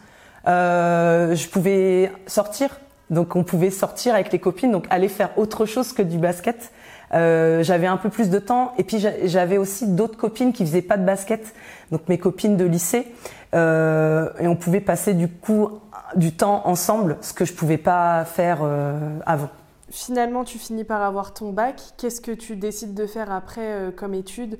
[0.47, 5.65] Euh, je pouvais sortir, donc on pouvait sortir avec les copines, donc aller faire autre
[5.65, 6.71] chose que du basket.
[7.13, 10.65] Euh, j'avais un peu plus de temps et puis j'a- j'avais aussi d'autres copines qui
[10.65, 11.53] faisaient pas de basket,
[11.91, 13.07] donc mes copines de lycée,
[13.53, 15.69] euh, et on pouvait passer du coup
[16.15, 19.49] du temps ensemble, ce que je pouvais pas faire euh, avant.
[19.89, 21.81] Finalement, tu finis par avoir ton bac.
[21.97, 24.57] Qu'est-ce que tu décides de faire après euh, comme étude?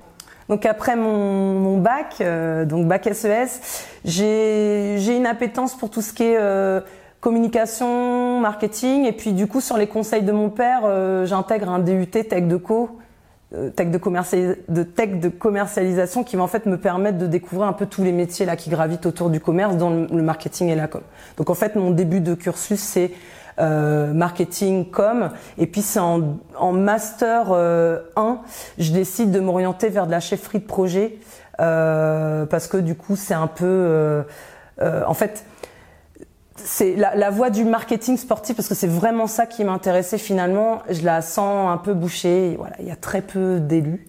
[0.48, 3.62] Donc après mon, mon bac, euh, donc bac SES,
[4.06, 6.82] j'ai j'ai une appétence pour tout ce qui est euh,
[7.20, 11.80] communication, marketing et puis du coup sur les conseils de mon père, euh, j'intègre un
[11.80, 13.00] DUT tech de co,
[13.76, 17.74] tech de, de tech de commercialisation qui va en fait me permettre de découvrir un
[17.74, 20.88] peu tous les métiers là qui gravitent autour du commerce, dont le marketing et la
[20.88, 21.02] com.
[21.38, 23.12] Donc en fait mon début de cursus c'est
[23.60, 28.42] euh, marketing com et puis c'est en, en, master 1
[28.78, 31.18] je décide de m'orienter vers de la chefferie de projet
[31.58, 34.24] parce que du coup c'est un peu
[34.82, 35.46] en fait
[36.56, 40.82] c'est la, voie du marketing sportif parce que c'est vraiment ça qui m'intéressait finalement.
[40.90, 42.56] Je la sens un peu bouchée.
[42.58, 44.08] Voilà, il y a très peu d'élus.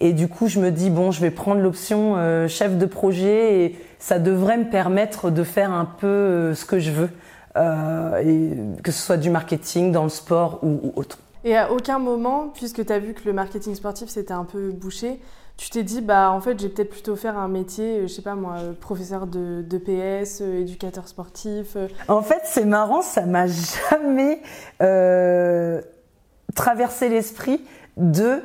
[0.00, 3.64] Et du coup, je me dis bon, je vais prendre l'option euh, chef de projet
[3.64, 7.10] et ça devrait me permettre de faire un peu euh, ce que je veux,
[7.56, 11.18] euh, que ce soit du marketing dans le sport ou, ou autre.
[11.44, 14.70] Et à aucun moment, puisque tu as vu que le marketing sportif c'était un peu
[14.70, 15.18] bouché,
[15.58, 18.22] tu t'es dit, bah en fait, j'ai peut-être plutôt faire un métier, euh, je sais
[18.22, 21.76] pas moi, euh, professeur de, PS, euh, éducateur sportif.
[22.06, 24.40] En fait, c'est marrant, ça m'a jamais
[26.54, 27.60] traversé l'esprit
[27.96, 28.40] de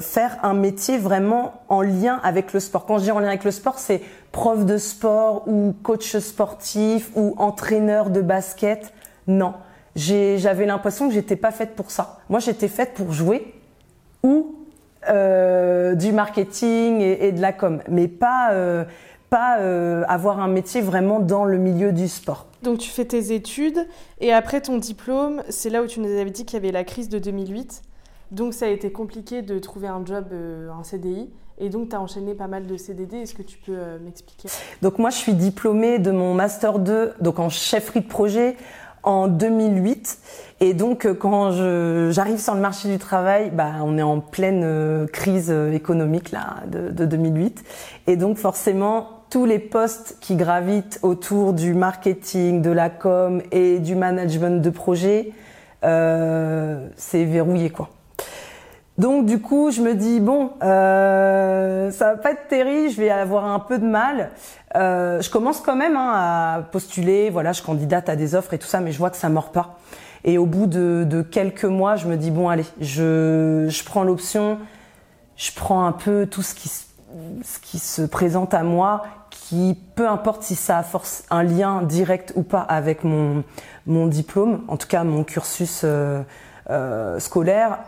[0.00, 2.84] faire un métier vraiment en lien avec le sport.
[2.84, 7.10] Quand je dis en lien avec le sport, c'est prof de sport ou coach sportif
[7.16, 8.92] ou entraîneur de basket.
[9.26, 9.54] Non,
[9.96, 12.20] j'avais l'impression que j'étais pas faite pour ça.
[12.28, 13.54] Moi, j'étais faite pour jouer
[14.22, 14.63] ou
[15.08, 18.84] euh, du marketing et, de la com, mais pas euh,
[19.30, 22.46] pas euh, avoir un métier vraiment dans le milieu du sport.
[22.62, 23.86] Donc tu fais tes études
[24.20, 26.84] et après ton diplôme, c'est là où tu nous avais dit qu'il y avait la
[26.84, 27.82] crise de 2008.
[28.30, 31.30] Donc ça a été compliqué de trouver un job, un CDI.
[31.58, 33.18] Et donc, tu as enchaîné pas mal de CDD.
[33.18, 34.48] Est-ce que tu peux m'expliquer?
[34.82, 38.56] Donc, moi, je suis diplômée de mon Master 2, donc en chefferie de projet,
[39.04, 40.18] en 2008.
[40.60, 41.52] Et donc, euh, quand
[42.10, 46.30] j'arrive sur le marché du travail, bah, on est en pleine euh, crise euh, économique
[46.30, 47.64] là de, de 2008.
[48.06, 53.80] Et donc, forcément, tous les postes qui gravitent autour du marketing, de la com et
[53.80, 55.32] du management de projet,
[55.84, 57.90] euh, c'est verrouillé quoi.
[58.96, 63.10] Donc du coup, je me dis bon, euh, ça va pas être terrible, je vais
[63.10, 64.30] avoir un peu de mal.
[64.76, 68.58] Euh, je commence quand même hein, à postuler, voilà, je candidate à des offres et
[68.58, 69.78] tout ça, mais je vois que ça mord pas.
[70.22, 74.04] Et au bout de, de quelques mois, je me dis bon, allez, je, je prends
[74.04, 74.58] l'option,
[75.36, 80.08] je prends un peu tout ce qui, ce qui se présente à moi, qui peu
[80.08, 83.42] importe si ça a force, un lien direct ou pas avec mon,
[83.86, 86.22] mon diplôme, en tout cas mon cursus euh,
[86.70, 87.78] euh scolaire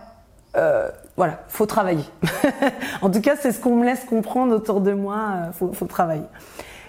[0.57, 2.05] euh, voilà, faut travailler.
[3.03, 5.17] en tout cas, c'est ce qu'on me laisse comprendre autour de moi.
[5.17, 6.27] Euh, faut, faut travailler.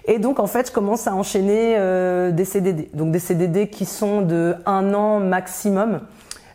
[0.08, 2.89] Et donc, en fait, je commence à enchaîner euh, des CDD.
[2.93, 5.99] Donc, des CDD qui sont de un an maximum.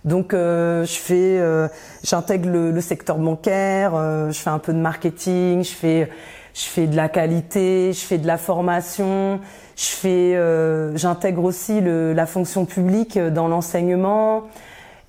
[0.07, 1.69] Donc, euh, je fais, euh,
[2.03, 3.93] j'intègre le, le, secteur bancaire.
[4.31, 5.63] je fais un peu de marketing.
[5.65, 6.11] Je fais,
[6.55, 7.93] je fais de la qualité.
[7.93, 9.41] Je fais de la formation.
[9.77, 14.45] Je fais, j'intègre aussi le, la fonction publique dans l'enseignement.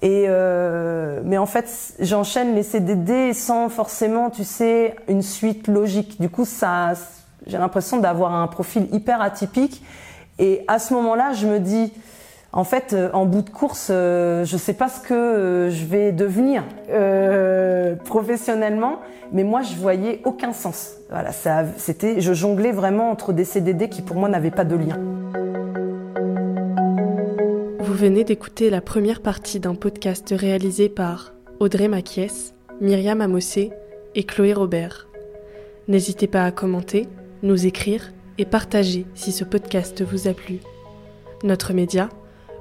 [0.03, 6.19] Euh, mais en fait, j'enchaîne les CDD sans forcément, tu sais, une suite logique.
[6.19, 6.93] Du coup, ça,
[7.47, 9.83] j'ai l'impression d'avoir un profil hyper atypique.
[10.39, 11.93] Et à ce moment-là, je me dis,
[12.55, 15.85] en fait, euh, en bout de course, euh, je sais pas ce que euh, je
[15.85, 16.63] vais devenir
[18.05, 18.99] professionnellement,
[19.31, 20.91] mais moi, je voyais aucun sens.
[21.09, 21.31] Voilà,
[21.77, 24.99] c'était, je jonglais vraiment entre des CDD qui pour moi n'avaient pas de lien.
[27.93, 32.51] Vous venez d'écouter la première partie d'un podcast réalisé par Audrey Maquies,
[32.81, 33.69] Myriam Amossé
[34.15, 35.07] et Chloé Robert.
[35.87, 37.07] N'hésitez pas à commenter,
[37.43, 40.57] nous écrire et partager si ce podcast vous a plu.
[41.43, 42.09] Notre média,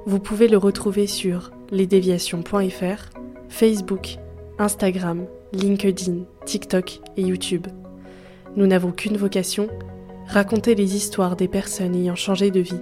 [0.05, 3.09] vous pouvez le retrouver sur lesdéviations.fr,
[3.49, 4.17] Facebook,
[4.59, 7.65] Instagram, LinkedIn, TikTok et YouTube.
[8.55, 9.67] Nous n'avons qu'une vocation,
[10.27, 12.81] raconter les histoires des personnes ayant changé de vie.